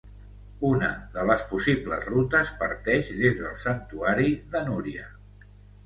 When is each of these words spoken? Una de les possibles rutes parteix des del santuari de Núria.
Una 0.69 0.87
de 1.17 1.25
les 1.31 1.43
possibles 1.51 2.09
rutes 2.15 2.55
parteix 2.65 3.13
des 3.21 3.39
del 3.45 3.57
santuari 3.69 4.37
de 4.57 4.67
Núria. 4.73 5.11